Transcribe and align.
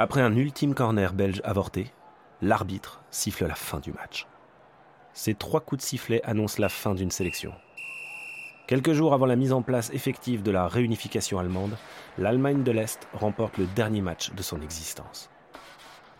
Après 0.00 0.20
un 0.20 0.36
ultime 0.36 0.76
corner 0.76 1.12
belge 1.12 1.42
avorté, 1.42 1.92
l'arbitre 2.40 3.00
siffle 3.10 3.48
la 3.48 3.56
fin 3.56 3.80
du 3.80 3.90
match. 3.90 4.28
Ces 5.12 5.34
trois 5.34 5.60
coups 5.60 5.82
de 5.82 5.84
sifflet 5.84 6.22
annoncent 6.22 6.62
la 6.62 6.68
fin 6.68 6.94
d'une 6.94 7.10
sélection. 7.10 7.52
Quelques 8.68 8.92
jours 8.92 9.12
avant 9.12 9.26
la 9.26 9.34
mise 9.34 9.52
en 9.52 9.60
place 9.60 9.90
effective 9.92 10.44
de 10.44 10.52
la 10.52 10.68
réunification 10.68 11.40
allemande, 11.40 11.76
l'Allemagne 12.16 12.62
de 12.62 12.70
l'Est 12.70 13.08
remporte 13.12 13.58
le 13.58 13.66
dernier 13.74 14.00
match 14.00 14.30
de 14.30 14.40
son 14.40 14.60
existence. 14.60 15.30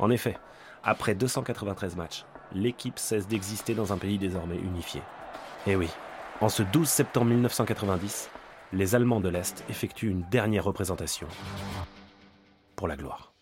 En 0.00 0.10
effet, 0.10 0.36
après 0.82 1.14
293 1.14 1.95
matchs, 1.95 2.24
l'équipe 2.52 2.98
cesse 2.98 3.29
d'exister 3.29 3.74
dans 3.74 3.92
un 3.92 3.98
pays 3.98 4.18
désormais 4.18 4.58
unifié. 4.58 5.02
Et 5.68 5.76
oui, 5.76 5.88
en 6.40 6.48
ce 6.48 6.64
12 6.64 6.89
septembre 6.89 7.26
1990, 7.26 8.29
les 8.72 8.96
Allemands 8.96 9.20
de 9.20 9.29
l'Est 9.29 9.64
effectuent 9.68 10.11
une 10.11 10.29
dernière 10.32 10.64
représentation 10.64 11.29
pour 12.75 12.89
la 12.89 12.96
gloire. 12.96 13.37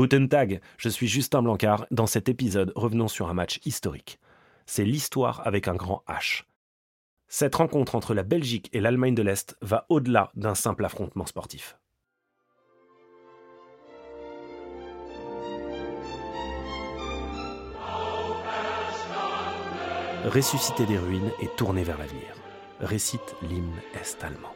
Guten 0.00 0.28
Tag, 0.28 0.60
je 0.78 0.88
suis 0.88 1.08
Justin 1.08 1.42
Blancard. 1.42 1.84
Dans 1.90 2.06
cet 2.06 2.28
épisode, 2.28 2.72
revenons 2.74 3.08
sur 3.08 3.28
un 3.28 3.34
match 3.34 3.60
historique. 3.64 4.18
C'est 4.64 4.84
l'histoire 4.84 5.46
avec 5.46 5.68
un 5.68 5.74
grand 5.74 6.04
H. 6.08 6.44
Cette 7.28 7.56
rencontre 7.56 7.96
entre 7.96 8.14
la 8.14 8.22
Belgique 8.22 8.70
et 8.72 8.80
l'Allemagne 8.80 9.14
de 9.14 9.22
l'Est 9.22 9.56
va 9.60 9.86
au-delà 9.88 10.30
d'un 10.36 10.54
simple 10.54 10.84
affrontement 10.84 11.26
sportif. 11.26 11.76
Ressusciter 20.24 20.84
des 20.84 20.98
ruines 20.98 21.30
et 21.40 21.46
tourner 21.46 21.82
vers 21.82 21.96
l'avenir, 21.96 22.34
récite 22.78 23.34
l'hymne 23.40 23.80
est-allemand. 23.94 24.52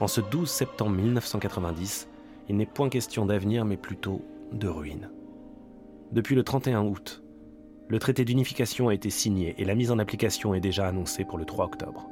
En 0.00 0.06
ce 0.06 0.20
12 0.20 0.50
septembre 0.50 0.96
1990, 0.96 2.08
il 2.50 2.58
n'est 2.58 2.66
point 2.66 2.90
question 2.90 3.24
d'avenir, 3.24 3.64
mais 3.64 3.78
plutôt 3.78 4.22
de 4.52 4.68
ruine. 4.68 5.08
Depuis 6.12 6.34
le 6.34 6.42
31 6.42 6.82
août, 6.82 7.22
le 7.88 7.98
traité 7.98 8.26
d'unification 8.26 8.88
a 8.88 8.94
été 8.94 9.08
signé 9.08 9.54
et 9.56 9.64
la 9.64 9.74
mise 9.74 9.90
en 9.90 9.98
application 9.98 10.52
est 10.52 10.60
déjà 10.60 10.86
annoncée 10.86 11.24
pour 11.24 11.38
le 11.38 11.46
3 11.46 11.64
octobre. 11.64 12.06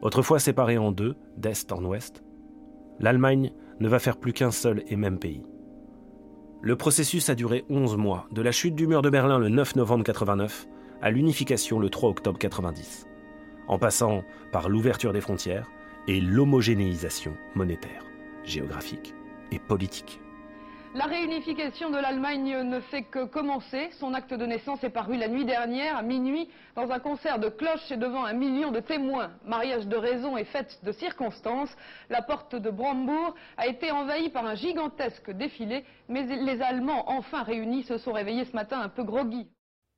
Autrefois 0.00 0.38
séparée 0.38 0.78
en 0.78 0.90
deux, 0.90 1.16
d'est 1.36 1.70
en 1.70 1.84
ouest, 1.84 2.24
l'Allemagne 2.98 3.52
ne 3.78 3.88
va 3.88 3.98
faire 3.98 4.16
plus 4.16 4.32
qu'un 4.32 4.52
seul 4.52 4.84
et 4.88 4.96
même 4.96 5.18
pays. 5.18 5.42
Le 6.62 6.76
processus 6.76 7.28
a 7.28 7.34
duré 7.34 7.66
11 7.68 7.98
mois, 7.98 8.26
de 8.32 8.40
la 8.40 8.52
chute 8.52 8.74
du 8.74 8.86
mur 8.86 9.02
de 9.02 9.10
Berlin 9.10 9.38
le 9.38 9.50
9 9.50 9.76
novembre 9.76 10.04
89 10.04 10.66
à 11.02 11.10
l'unification 11.10 11.78
le 11.78 11.90
3 11.90 12.10
octobre 12.10 12.38
90, 12.38 13.06
en 13.68 13.78
passant 13.78 14.24
par 14.52 14.68
l'ouverture 14.68 15.12
des 15.12 15.20
frontières 15.20 15.70
et 16.08 16.20
l'homogénéisation 16.20 17.34
monétaire 17.54 18.04
géographique 18.44 19.14
et 19.52 19.58
politique. 19.58 20.20
La 20.92 21.04
réunification 21.04 21.90
de 21.90 21.98
l'Allemagne 21.98 22.62
ne 22.62 22.80
fait 22.80 23.04
que 23.04 23.24
commencer. 23.24 23.90
Son 23.92 24.12
acte 24.12 24.34
de 24.34 24.44
naissance 24.44 24.82
est 24.82 24.90
paru 24.90 25.16
la 25.16 25.28
nuit 25.28 25.44
dernière, 25.44 25.96
à 25.96 26.02
minuit, 26.02 26.50
dans 26.74 26.90
un 26.90 26.98
concert 26.98 27.38
de 27.38 27.48
cloches 27.48 27.92
et 27.92 27.96
devant 27.96 28.24
un 28.24 28.32
million 28.32 28.72
de 28.72 28.80
témoins. 28.80 29.30
Mariage 29.44 29.86
de 29.86 29.96
raison 29.96 30.36
et 30.36 30.44
fête 30.44 30.80
de 30.82 30.90
circonstances. 30.90 31.76
La 32.08 32.22
porte 32.22 32.56
de 32.56 32.70
Brandebourg 32.70 33.36
a 33.56 33.68
été 33.68 33.92
envahie 33.92 34.30
par 34.30 34.44
un 34.44 34.56
gigantesque 34.56 35.30
défilé, 35.30 35.84
mais 36.08 36.24
les 36.24 36.60
Allemands, 36.60 37.08
enfin 37.08 37.44
réunis, 37.44 37.84
se 37.84 37.96
sont 37.96 38.12
réveillés 38.12 38.44
ce 38.44 38.56
matin 38.56 38.80
un 38.80 38.88
peu 38.88 39.04
groggy. 39.04 39.46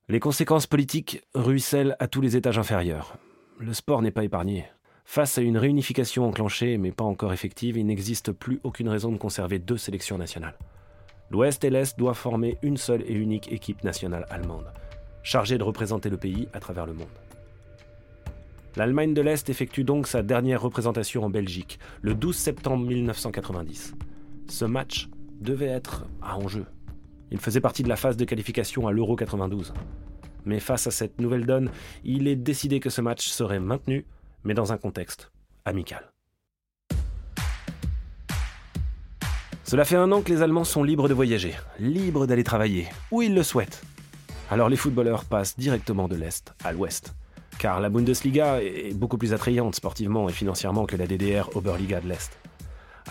Les 0.09 0.19
conséquences 0.19 0.67
politiques 0.67 1.21
ruissellent 1.33 1.95
à 1.97 2.09
tous 2.09 2.19
les 2.19 2.35
étages 2.35 2.59
inférieurs. 2.59 3.15
Le 3.57 3.73
sport 3.73 4.01
n'est 4.01 4.11
pas 4.11 4.25
épargné. 4.25 4.65
Face 5.05 5.37
à 5.37 5.41
une 5.41 5.57
réunification 5.57 6.27
enclenchée 6.27 6.77
mais 6.77 6.91
pas 6.91 7.05
encore 7.05 7.31
effective, 7.31 7.77
il 7.77 7.85
n'existe 7.85 8.33
plus 8.33 8.59
aucune 8.63 8.89
raison 8.89 9.13
de 9.13 9.17
conserver 9.17 9.59
deux 9.59 9.77
sélections 9.77 10.17
nationales. 10.17 10.57
L'Ouest 11.31 11.63
et 11.63 11.69
l'Est 11.69 11.97
doivent 11.97 12.17
former 12.17 12.57
une 12.63 12.75
seule 12.75 13.03
et 13.07 13.13
unique 13.13 13.49
équipe 13.53 13.85
nationale 13.85 14.25
allemande, 14.29 14.73
chargée 15.23 15.57
de 15.57 15.63
représenter 15.63 16.09
le 16.09 16.17
pays 16.17 16.49
à 16.51 16.59
travers 16.59 16.85
le 16.85 16.93
monde. 16.93 17.07
L'Allemagne 18.75 19.13
de 19.13 19.21
l'Est 19.21 19.49
effectue 19.49 19.85
donc 19.85 20.07
sa 20.07 20.21
dernière 20.21 20.61
représentation 20.61 21.23
en 21.23 21.29
Belgique, 21.29 21.79
le 22.01 22.13
12 22.13 22.35
septembre 22.35 22.85
1990. 22.85 23.93
Ce 24.49 24.65
match 24.65 25.07
devait 25.39 25.67
être 25.67 26.05
à 26.21 26.37
enjeu. 26.37 26.65
Il 27.33 27.39
faisait 27.39 27.61
partie 27.61 27.81
de 27.81 27.89
la 27.89 27.95
phase 27.95 28.15
de 28.15 28.25
qualification 28.25 28.87
à 28.87 28.91
l'Euro 28.91 29.15
92. 29.15 29.73
Mais 30.45 30.59
face 30.59 30.85
à 30.85 30.91
cette 30.91 31.19
nouvelle 31.19 31.47
donne, 31.47 31.71
il 32.03 32.27
est 32.27 32.35
décidé 32.35 32.79
que 32.79 32.91
ce 32.91 33.01
match 33.01 33.27
serait 33.27 33.59
maintenu 33.59 34.05
mais 34.43 34.53
dans 34.53 34.71
un 34.71 34.77
contexte 34.77 35.31
amical. 35.65 36.11
Cela 39.63 39.85
fait 39.85 39.95
un 39.95 40.11
an 40.11 40.21
que 40.21 40.31
les 40.31 40.41
Allemands 40.41 40.65
sont 40.65 40.83
libres 40.83 41.07
de 41.07 41.13
voyager, 41.13 41.55
libres 41.79 42.27
d'aller 42.27 42.43
travailler, 42.43 42.87
où 43.09 43.21
ils 43.21 43.33
le 43.33 43.41
souhaitent. 43.41 43.81
Alors 44.51 44.69
les 44.69 44.75
footballeurs 44.75 45.25
passent 45.25 45.57
directement 45.57 46.07
de 46.07 46.15
l'Est 46.15 46.53
à 46.63 46.73
l'Ouest, 46.73 47.15
car 47.57 47.79
la 47.79 47.89
Bundesliga 47.89 48.61
est 48.61 48.93
beaucoup 48.93 49.17
plus 49.17 49.33
attrayante 49.33 49.73
sportivement 49.73 50.29
et 50.29 50.33
financièrement 50.33 50.85
que 50.85 50.97
la 50.97 51.07
DDR 51.07 51.49
Oberliga 51.55 52.01
de 52.01 52.09
l'Est. 52.09 52.37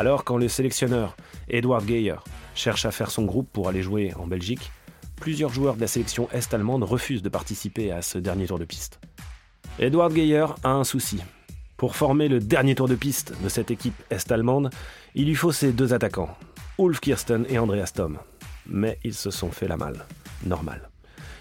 Alors 0.02 0.24
quand 0.24 0.36
le 0.36 0.48
sélectionneur 0.48 1.16
Edward 1.48 1.86
Geyer 1.86 2.16
cherche 2.56 2.86
à 2.86 2.90
faire 2.90 3.08
son 3.08 3.22
groupe 3.22 3.48
pour 3.52 3.68
aller 3.68 3.82
jouer 3.82 4.12
en 4.18 4.26
Belgique, 4.26 4.72
plusieurs 5.14 5.54
joueurs 5.54 5.76
de 5.76 5.80
la 5.80 5.86
sélection 5.86 6.28
est-allemande 6.32 6.82
refusent 6.82 7.22
de 7.22 7.28
participer 7.28 7.92
à 7.92 8.02
ce 8.02 8.18
dernier 8.18 8.48
tour 8.48 8.58
de 8.58 8.64
piste. 8.64 8.98
Edward 9.78 10.12
Geyer 10.12 10.46
a 10.64 10.70
un 10.70 10.82
souci. 10.82 11.20
Pour 11.76 11.94
former 11.94 12.26
le 12.26 12.40
dernier 12.40 12.74
tour 12.74 12.88
de 12.88 12.96
piste 12.96 13.32
de 13.44 13.48
cette 13.48 13.70
équipe 13.70 13.94
est-allemande, 14.10 14.70
il 15.14 15.26
lui 15.26 15.36
faut 15.36 15.52
ses 15.52 15.70
deux 15.70 15.94
attaquants, 15.94 16.36
Ulf 16.80 16.98
Kirsten 16.98 17.46
et 17.48 17.60
Andreas 17.60 17.92
Thom. 17.94 18.18
Mais 18.66 18.98
ils 19.04 19.14
se 19.14 19.30
sont 19.30 19.52
fait 19.52 19.68
la 19.68 19.76
malle. 19.76 20.04
Normal. 20.44 20.90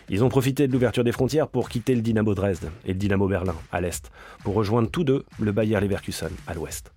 Ils 0.08 0.24
ont 0.24 0.30
profité 0.30 0.68
de 0.68 0.74
l'ouverture 0.74 1.04
des 1.04 1.12
frontières 1.12 1.48
pour 1.48 1.68
quitter 1.68 1.96
le 1.96 2.02
Dynamo 2.04 2.36
Dresde 2.36 2.70
et 2.86 2.90
le 2.90 3.00
Dynamo 3.00 3.28
Berlin 3.28 3.56
à 3.72 3.82
l'est, 3.82 4.12
pour 4.44 4.54
rejoindre 4.54 4.92
tous 4.92 5.04
deux 5.04 5.26
le 5.40 5.52
Bayer 5.52 5.80
Leverkusen 5.80 6.30
à 6.46 6.54
l'ouest. 6.54 6.92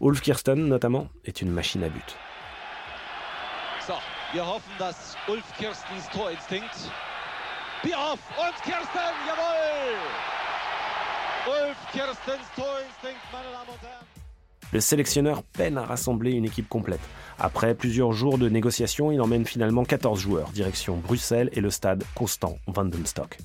Ulf 0.00 0.20
Kirsten, 0.20 0.66
notamment, 0.66 1.08
est 1.24 1.42
une 1.42 1.50
machine 1.50 1.82
à 1.82 1.88
but. 1.88 2.16
So, 3.86 3.94
wir 4.32 4.46
hoffen, 4.46 4.72
dass 4.78 5.16
Ulf 5.28 5.44
Kirstens 5.58 6.08
Torinstinkt. 6.12 6.90
Bierhoff 7.82 8.20
und 8.38 8.62
Kirsten, 8.64 9.14
jawohl! 9.26 9.98
Le 14.72 14.80
sélectionneur 14.80 15.42
peine 15.42 15.78
à 15.78 15.86
rassembler 15.86 16.32
une 16.32 16.44
équipe 16.44 16.68
complète. 16.68 17.00
Après 17.38 17.74
plusieurs 17.74 18.12
jours 18.12 18.36
de 18.38 18.48
négociations, 18.48 19.10
il 19.10 19.20
emmène 19.20 19.46
finalement 19.46 19.84
14 19.84 20.20
joueurs, 20.20 20.50
direction 20.50 20.96
Bruxelles 20.96 21.48
et 21.52 21.60
le 21.60 21.70
stade 21.70 22.04
Constant 22.14 22.58
Vandenstock. 22.66 23.38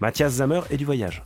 Matthias 0.00 0.34
Zammer 0.34 0.60
est 0.70 0.76
du 0.76 0.84
voyage. 0.84 1.24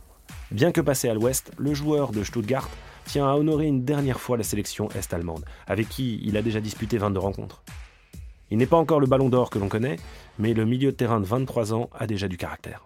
Bien 0.51 0.71
que 0.71 0.81
passé 0.81 1.09
à 1.09 1.13
l'ouest, 1.13 1.51
le 1.57 1.73
joueur 1.73 2.11
de 2.11 2.23
Stuttgart 2.23 2.69
tient 3.07 3.27
à 3.27 3.35
honorer 3.35 3.65
une 3.65 3.83
dernière 3.83 4.19
fois 4.19 4.37
la 4.37 4.43
sélection 4.43 4.89
est-allemande, 4.91 5.45
avec 5.65 5.89
qui 5.89 6.21
il 6.23 6.37
a 6.37 6.41
déjà 6.41 6.59
disputé 6.59 6.97
22 6.97 7.19
rencontres. 7.19 7.63
Il 8.51 8.57
n'est 8.57 8.67
pas 8.67 8.77
encore 8.77 8.99
le 8.99 9.07
ballon 9.07 9.29
d'or 9.29 9.49
que 9.49 9.57
l'on 9.57 9.69
connaît, 9.69 9.97
mais 10.37 10.53
le 10.53 10.65
milieu 10.65 10.91
de 10.91 10.95
terrain 10.95 11.19
de 11.19 11.25
23 11.25 11.73
ans 11.73 11.89
a 11.97 12.05
déjà 12.05 12.27
du 12.27 12.37
caractère. 12.37 12.83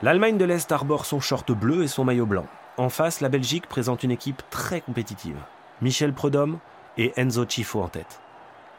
L'Allemagne 0.00 0.38
de 0.38 0.44
l'Est 0.44 0.70
arbore 0.70 1.04
son 1.04 1.20
short 1.20 1.50
bleu 1.50 1.82
et 1.82 1.88
son 1.88 2.04
maillot 2.04 2.26
blanc. 2.26 2.46
En 2.76 2.88
face, 2.88 3.20
la 3.20 3.28
Belgique 3.28 3.66
présente 3.66 4.04
une 4.04 4.12
équipe 4.12 4.42
très 4.48 4.80
compétitive. 4.80 5.38
Michel 5.82 6.12
Prodhomme 6.12 6.58
et 6.96 7.12
Enzo 7.16 7.44
Cifo 7.48 7.82
en 7.82 7.88
tête. 7.88 8.20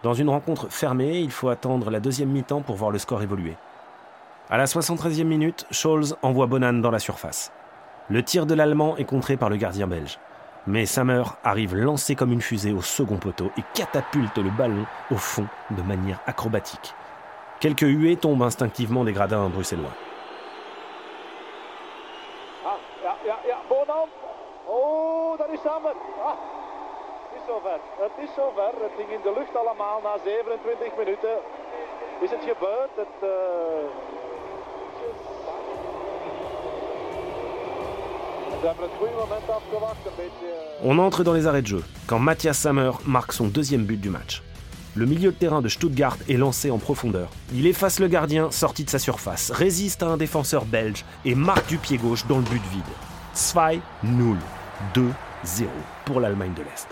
Dans 0.02 0.14
une 0.14 0.30
rencontre 0.30 0.72
fermée, 0.72 1.20
il 1.20 1.32
faut 1.32 1.50
attendre 1.50 1.90
la 1.90 2.00
deuxième 2.00 2.30
mi-temps 2.30 2.62
pour 2.62 2.78
voir 2.78 2.92
le 2.92 3.00
score 3.00 3.22
évoluer. 3.22 3.56
À 4.52 4.58
la 4.58 4.66
73e 4.66 5.26
minute, 5.26 5.68
Scholz 5.70 6.16
envoie 6.24 6.48
Bonan 6.48 6.74
dans 6.74 6.90
la 6.90 6.98
surface. 6.98 7.52
Le 8.10 8.24
tir 8.24 8.48
de 8.48 8.56
l'Allemand 8.56 8.98
est 8.98 9.06
contré 9.06 9.38
par 9.38 9.48
le 9.48 9.58
gardien 9.58 9.86
belge. 9.86 10.18
Mais 10.66 10.88
Sammer 10.88 11.22
arrive 11.44 11.76
lancé 11.76 12.16
comme 12.16 12.32
une 12.32 12.42
fusée 12.42 12.74
au 12.74 12.82
second 12.82 13.18
poteau 13.18 13.52
et 13.60 13.64
catapulte 13.76 14.40
le 14.40 14.50
ballon 14.50 14.88
au 15.12 15.18
fond 15.18 15.46
de 15.70 15.84
manière 15.84 16.20
acrobatique. 16.26 16.96
Quelques 17.60 17.82
huées 17.82 18.16
tombent 18.16 18.42
instinctivement 18.42 19.04
des 19.04 19.14
gradins 19.14 19.50
bruxellois. 19.50 19.94
On 40.84 40.98
entre 41.00 41.24
dans 41.24 41.34
les 41.34 41.48
arrêts 41.48 41.62
de 41.62 41.68
jeu 41.68 41.84
quand 42.08 42.20
Matthias 42.20 42.58
Sammer 42.58 42.92
marque 43.06 43.34
son 43.34 43.48
deuxième 43.48 43.84
but 43.84 44.00
du 44.00 44.10
match. 44.10 44.44
Le 44.96 45.06
milieu 45.06 45.32
de 45.32 45.36
terrain 45.38 45.62
de 45.62 45.70
Stuttgart 45.70 46.18
est 46.28 46.38
lancé 46.38 46.72
en 46.72 46.78
profondeur. 46.78 47.30
Il 47.54 47.68
efface 47.68 48.00
le 48.00 48.08
gardien 48.08 48.52
sorti 48.52 48.84
de 48.84 48.90
sa 48.90 49.00
surface, 49.00 49.52
résiste 49.52 50.04
à 50.04 50.08
un 50.08 50.18
défenseur 50.18 50.66
belge 50.66 51.06
et 51.26 51.36
marque 51.36 51.68
du 51.68 51.78
pied 51.78 51.98
gauche 51.98 52.26
dans 52.28 52.38
le 52.38 52.44
but 52.44 52.64
vide. 52.72 52.84
2-0. 54.04 54.36
2-0 54.94 55.68
pour 56.06 56.20
l'Allemagne 56.20 56.54
de 56.54 56.64
l'Est. 56.64 56.88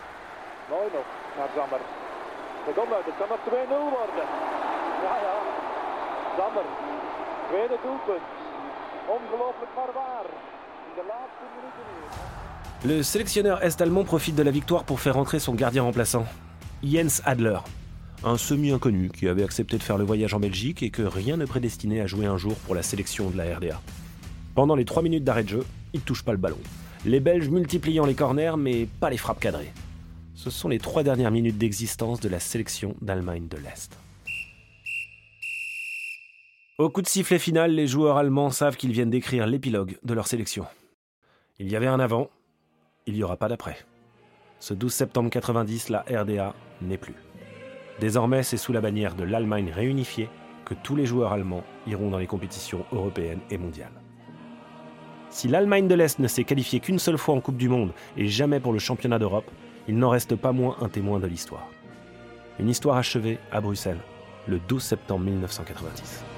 Le 12.85 13.03
sélectionneur 13.03 13.63
est-allemand 13.63 14.03
profite 14.03 14.35
de 14.35 14.43
la 14.43 14.51
victoire 14.51 14.83
pour 14.83 14.99
faire 14.99 15.17
entrer 15.17 15.39
son 15.39 15.53
gardien 15.53 15.83
remplaçant, 15.83 16.25
Jens 16.83 17.21
Adler, 17.25 17.57
un 18.23 18.37
semi-inconnu 18.37 19.09
qui 19.09 19.27
avait 19.27 19.43
accepté 19.43 19.77
de 19.77 19.83
faire 19.83 19.97
le 19.97 20.05
voyage 20.05 20.33
en 20.33 20.39
Belgique 20.39 20.83
et 20.83 20.89
que 20.89 21.01
rien 21.01 21.37
ne 21.37 21.45
prédestinait 21.45 22.01
à 22.01 22.07
jouer 22.07 22.27
un 22.27 22.37
jour 22.37 22.55
pour 22.65 22.75
la 22.75 22.83
sélection 22.83 23.29
de 23.29 23.37
la 23.37 23.57
RDA. 23.57 23.81
Pendant 24.55 24.75
les 24.75 24.85
3 24.85 25.03
minutes 25.03 25.23
d'arrêt 25.23 25.43
de 25.43 25.49
jeu, 25.49 25.65
il 25.93 26.01
touche 26.01 26.23
pas 26.23 26.31
le 26.31 26.37
ballon. 26.37 26.59
Les 27.05 27.19
Belges 27.19 27.49
multipliant 27.49 28.05
les 28.05 28.15
corners 28.15 28.57
mais 28.57 28.87
pas 28.99 29.09
les 29.09 29.17
frappes 29.17 29.39
cadrées. 29.39 29.73
Ce 30.35 30.49
sont 30.49 30.69
les 30.69 30.79
trois 30.79 31.03
dernières 31.03 31.31
minutes 31.31 31.57
d'existence 31.57 32.19
de 32.19 32.29
la 32.29 32.39
sélection 32.39 32.95
d'Allemagne 33.01 33.47
de 33.47 33.57
l'Est. 33.57 33.97
Au 36.77 36.91
coup 36.91 37.01
de 37.01 37.07
sifflet 37.07 37.39
final, 37.39 37.71
les 37.71 37.87
joueurs 37.87 38.17
allemands 38.17 38.51
savent 38.51 38.77
qu'ils 38.77 38.91
viennent 38.91 39.09
d'écrire 39.09 39.47
l'épilogue 39.47 39.97
de 40.03 40.13
leur 40.13 40.27
sélection. 40.27 40.65
Il 41.59 41.71
y 41.71 41.75
avait 41.75 41.87
un 41.87 41.99
avant, 41.99 42.29
il 43.07 43.15
n'y 43.15 43.23
aura 43.23 43.35
pas 43.35 43.47
d'après. 43.47 43.77
Ce 44.59 44.75
12 44.75 44.93
septembre 44.93 45.31
90, 45.31 45.89
la 45.89 46.01
RDA 46.01 46.53
n'est 46.83 46.99
plus. 46.99 47.15
Désormais, 47.99 48.43
c'est 48.43 48.57
sous 48.57 48.73
la 48.73 48.81
bannière 48.81 49.15
de 49.15 49.23
l'Allemagne 49.23 49.71
réunifiée 49.73 50.29
que 50.65 50.75
tous 50.75 50.95
les 50.95 51.07
joueurs 51.07 51.31
allemands 51.31 51.63
iront 51.87 52.11
dans 52.11 52.19
les 52.19 52.27
compétitions 52.27 52.85
européennes 52.91 53.39
et 53.49 53.57
mondiales. 53.57 54.01
Si 55.31 55.47
l'Allemagne 55.47 55.87
de 55.87 55.95
l'Est 55.95 56.19
ne 56.19 56.27
s'est 56.27 56.43
qualifiée 56.43 56.79
qu'une 56.79 56.99
seule 56.99 57.17
fois 57.17 57.33
en 57.33 57.41
Coupe 57.41 57.57
du 57.57 57.69
Monde 57.69 57.91
et 58.17 58.27
jamais 58.27 58.59
pour 58.59 58.71
le 58.71 58.79
championnat 58.79 59.17
d'Europe, 59.17 59.49
il 59.87 59.97
n'en 59.97 60.09
reste 60.09 60.35
pas 60.35 60.51
moins 60.51 60.77
un 60.81 60.89
témoin 60.89 61.19
de 61.19 61.25
l'histoire. 61.25 61.67
Une 62.59 62.69
histoire 62.69 62.97
achevée 62.97 63.39
à 63.51 63.61
Bruxelles 63.61 64.01
le 64.47 64.59
12 64.59 64.83
septembre 64.83 65.25
1990. 65.25 66.36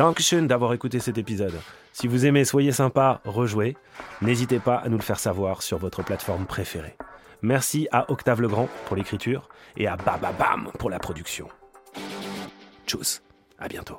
Dankeschön 0.00 0.46
d'avoir 0.46 0.72
écouté 0.72 0.98
cet 0.98 1.18
épisode. 1.18 1.60
Si 1.92 2.06
vous 2.08 2.24
aimez, 2.24 2.46
soyez 2.46 2.72
sympa, 2.72 3.20
rejouez. 3.26 3.76
N'hésitez 4.22 4.58
pas 4.58 4.76
à 4.76 4.88
nous 4.88 4.96
le 4.96 5.02
faire 5.02 5.18
savoir 5.18 5.60
sur 5.60 5.76
votre 5.76 6.02
plateforme 6.02 6.46
préférée. 6.46 6.96
Merci 7.42 7.86
à 7.92 8.10
Octave 8.10 8.40
Legrand 8.40 8.70
pour 8.86 8.96
l'écriture 8.96 9.50
et 9.76 9.86
à 9.86 9.96
Bababam 9.96 10.70
pour 10.78 10.88
la 10.88 10.98
production. 10.98 11.48
Tchuss, 12.86 13.20
à 13.58 13.68
bientôt. 13.68 13.98